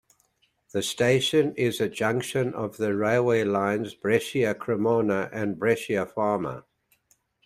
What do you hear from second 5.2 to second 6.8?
and Brescia-Parma.